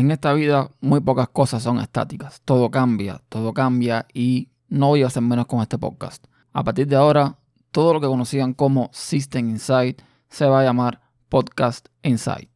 En 0.00 0.10
esta 0.10 0.32
vida 0.32 0.70
muy 0.80 1.00
pocas 1.00 1.28
cosas 1.28 1.62
son 1.62 1.78
estáticas. 1.78 2.40
Todo 2.46 2.70
cambia, 2.70 3.20
todo 3.28 3.52
cambia 3.52 4.06
y 4.14 4.48
no 4.70 4.86
voy 4.86 5.02
a 5.02 5.08
hacer 5.08 5.22
menos 5.22 5.44
con 5.44 5.60
este 5.60 5.76
podcast. 5.76 6.24
A 6.54 6.64
partir 6.64 6.86
de 6.86 6.96
ahora, 6.96 7.36
todo 7.70 7.92
lo 7.92 8.00
que 8.00 8.06
conocían 8.06 8.54
como 8.54 8.88
System 8.94 9.50
Insight 9.50 10.00
se 10.30 10.46
va 10.46 10.60
a 10.60 10.64
llamar 10.64 11.02
Podcast 11.28 11.88
Insight. 12.02 12.49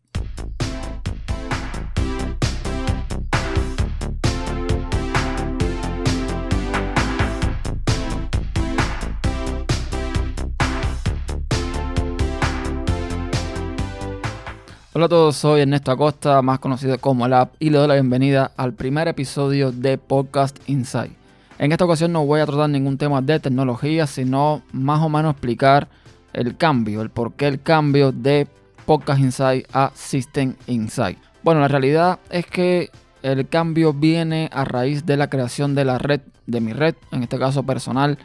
Hola 14.97 15.07
a 15.07 15.09
todos, 15.09 15.35
soy 15.35 15.63
Ernesto 15.63 15.91
Acosta, 15.91 16.41
más 16.41 16.61
conocido 16.61 16.97
como 16.99 17.25
App, 17.25 17.57
y 17.59 17.71
le 17.71 17.79
doy 17.79 17.89
la 17.89 17.95
bienvenida 17.95 18.53
al 18.57 18.75
primer 18.75 19.09
episodio 19.09 19.73
de 19.73 19.99
Podcast 19.99 20.57
Insight. 20.69 21.11
En 21.59 21.73
esta 21.73 21.85
ocasión 21.85 22.13
no 22.13 22.25
voy 22.25 22.39
a 22.39 22.47
tratar 22.47 22.71
ningún 22.71 22.97
tema 22.97 23.21
de 23.21 23.41
tecnología, 23.41 24.07
sino 24.07 24.63
más 24.71 25.01
o 25.03 25.09
menos 25.09 25.33
explicar 25.33 25.89
el 26.33 26.57
cambio, 26.57 27.03
el 27.03 27.11
por 27.11 27.33
qué 27.33 27.49
el 27.49 27.61
cambio 27.61 28.13
de 28.13 28.47
Podcast 28.87 29.19
Insight 29.19 29.67
a 29.73 29.91
System 29.97 30.55
Insight. 30.69 31.19
Bueno, 31.43 31.61
la 31.61 31.67
realidad 31.67 32.21
es 32.31 32.47
que 32.47 32.91
el 33.23 33.49
cambio 33.49 33.95
viene 33.95 34.49
a 34.53 34.65
raíz 34.65 35.05
de 35.05 35.17
la 35.17 35.29
creación 35.29 35.75
de 35.75 35.87
la 35.87 35.99
red, 35.99 36.21
de 36.47 36.61
mi 36.61 36.73
red, 36.73 36.95
en 37.11 37.25
este 37.25 37.37
caso 37.37 37.65
personal, 37.65 38.17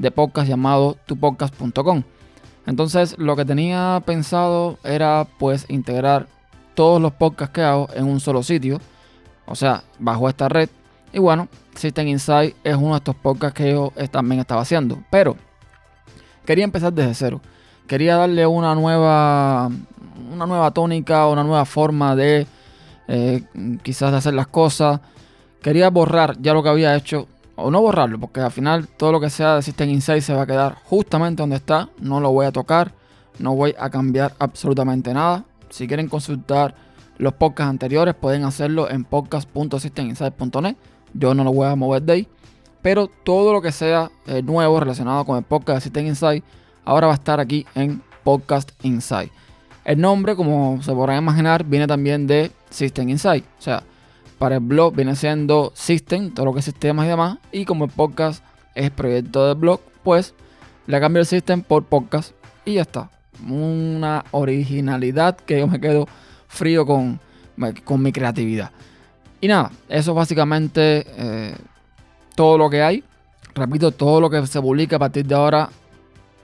de 0.00 0.10
podcast 0.10 0.48
llamado 0.48 0.96
tupodcast.com. 1.06 2.02
Entonces 2.66 3.16
lo 3.18 3.36
que 3.36 3.44
tenía 3.44 4.02
pensado 4.04 4.78
era 4.82 5.26
pues 5.38 5.66
integrar 5.68 6.26
todos 6.74 7.00
los 7.00 7.12
podcasts 7.12 7.54
que 7.54 7.62
hago 7.62 7.88
en 7.94 8.04
un 8.04 8.20
solo 8.20 8.42
sitio, 8.42 8.80
o 9.46 9.54
sea, 9.54 9.84
bajo 9.98 10.28
esta 10.28 10.48
red. 10.48 10.68
Y 11.12 11.18
bueno, 11.18 11.48
System 11.74 12.08
Insight 12.08 12.56
es 12.64 12.76
uno 12.76 12.90
de 12.90 12.98
estos 12.98 13.14
podcasts 13.14 13.56
que 13.56 13.70
yo 13.70 13.92
también 14.10 14.40
estaba 14.40 14.62
haciendo. 14.62 14.98
Pero 15.10 15.36
quería 16.44 16.64
empezar 16.64 16.92
desde 16.92 17.14
cero. 17.14 17.40
Quería 17.86 18.16
darle 18.16 18.46
una 18.46 18.74
nueva, 18.74 19.70
una 20.32 20.46
nueva 20.46 20.70
tónica, 20.72 21.26
una 21.28 21.44
nueva 21.44 21.64
forma 21.64 22.16
de 22.16 22.46
eh, 23.08 23.44
quizás 23.82 24.10
de 24.10 24.18
hacer 24.18 24.34
las 24.34 24.48
cosas. 24.48 25.00
Quería 25.62 25.88
borrar 25.90 26.36
ya 26.40 26.52
lo 26.52 26.62
que 26.62 26.68
había 26.68 26.96
hecho 26.96 27.28
o 27.56 27.70
no 27.70 27.80
borrarlo, 27.80 28.20
porque 28.20 28.40
al 28.40 28.50
final 28.50 28.86
todo 28.86 29.12
lo 29.12 29.20
que 29.20 29.30
sea 29.30 29.56
de 29.56 29.62
System 29.62 29.88
Insight 29.90 30.22
se 30.22 30.34
va 30.34 30.42
a 30.42 30.46
quedar 30.46 30.76
justamente 30.84 31.42
donde 31.42 31.56
está. 31.56 31.88
No 31.98 32.20
lo 32.20 32.30
voy 32.30 32.46
a 32.46 32.52
tocar, 32.52 32.92
no 33.38 33.54
voy 33.54 33.74
a 33.78 33.90
cambiar 33.90 34.34
absolutamente 34.38 35.12
nada. 35.12 35.44
Si 35.70 35.88
quieren 35.88 36.08
consultar 36.08 36.74
los 37.18 37.32
podcasts 37.32 37.70
anteriores, 37.70 38.14
pueden 38.14 38.44
hacerlo 38.44 38.90
en 38.90 39.04
podcast.systeminsight.net. 39.04 40.76
Yo 41.14 41.34
no 41.34 41.44
lo 41.44 41.52
voy 41.52 41.66
a 41.66 41.74
mover 41.74 42.02
de 42.02 42.12
ahí. 42.12 42.28
Pero 42.82 43.08
todo 43.08 43.52
lo 43.52 43.62
que 43.62 43.72
sea 43.72 44.10
eh, 44.26 44.42
nuevo 44.42 44.78
relacionado 44.78 45.24
con 45.24 45.38
el 45.38 45.42
podcast 45.42 45.78
de 45.78 45.80
System 45.80 46.06
Insight, 46.06 46.44
ahora 46.84 47.08
va 47.08 47.14
a 47.14 47.16
estar 47.16 47.40
aquí 47.40 47.66
en 47.74 48.02
Podcast 48.22 48.70
Insight. 48.82 49.32
El 49.84 50.00
nombre, 50.00 50.36
como 50.36 50.80
se 50.82 50.92
podrán 50.92 51.18
imaginar, 51.18 51.64
viene 51.64 51.86
también 51.86 52.26
de 52.26 52.52
System 52.70 53.08
Insight. 53.08 53.44
O 53.58 53.62
sea, 53.62 53.82
para 54.38 54.56
el 54.56 54.60
blog 54.60 54.94
viene 54.94 55.16
siendo 55.16 55.72
System, 55.74 56.32
todo 56.32 56.46
lo 56.46 56.52
que 56.52 56.60
es 56.60 56.64
sistemas 56.64 57.06
y 57.06 57.08
demás. 57.08 57.38
Y 57.52 57.64
como 57.64 57.84
el 57.84 57.90
podcast 57.90 58.44
es 58.74 58.90
proyecto 58.90 59.46
del 59.46 59.56
blog, 59.56 59.80
pues 60.02 60.34
le 60.86 61.00
cambio 61.00 61.20
el 61.20 61.26
System 61.26 61.62
por 61.62 61.84
podcast 61.84 62.32
y 62.64 62.74
ya 62.74 62.82
está. 62.82 63.10
Una 63.48 64.24
originalidad 64.30 65.36
que 65.36 65.58
yo 65.58 65.66
me 65.66 65.80
quedo 65.80 66.06
frío 66.48 66.86
con, 66.86 67.20
con 67.84 68.02
mi 68.02 68.12
creatividad. 68.12 68.70
Y 69.40 69.48
nada, 69.48 69.70
eso 69.88 70.12
es 70.12 70.16
básicamente 70.16 71.04
eh, 71.16 71.54
todo 72.34 72.58
lo 72.58 72.70
que 72.70 72.82
hay. 72.82 73.04
Repito, 73.54 73.90
todo 73.90 74.20
lo 74.20 74.30
que 74.30 74.46
se 74.46 74.60
publica 74.60 74.96
a 74.96 74.98
partir 74.98 75.26
de 75.26 75.34
ahora 75.34 75.70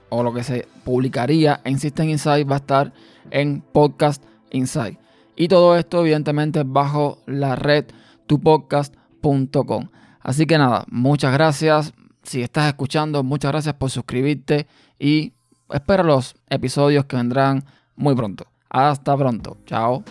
o 0.09 0.23
lo 0.23 0.33
que 0.33 0.43
se 0.43 0.67
publicaría 0.83 1.61
en 1.63 1.79
System 1.79 2.09
Insight 2.09 2.49
va 2.49 2.55
a 2.55 2.59
estar 2.59 2.93
en 3.31 3.61
Podcast 3.61 4.23
Insight. 4.51 5.02
Y 5.35 5.47
todo 5.47 5.75
esto, 5.77 6.01
evidentemente, 6.01 6.63
bajo 6.65 7.19
la 7.25 7.55
red 7.55 7.85
tupodcast.com. 8.27 9.89
Así 10.19 10.45
que 10.45 10.57
nada, 10.57 10.85
muchas 10.89 11.33
gracias. 11.33 11.93
Si 12.23 12.41
estás 12.41 12.67
escuchando, 12.67 13.23
muchas 13.23 13.51
gracias 13.51 13.75
por 13.75 13.89
suscribirte 13.89 14.67
y 14.97 15.33
espero 15.69 16.03
los 16.03 16.35
episodios 16.49 17.05
que 17.05 17.17
vendrán 17.17 17.65
muy 17.95 18.15
pronto. 18.15 18.47
Hasta 18.69 19.17
pronto. 19.17 19.57
Chao. 19.65 20.03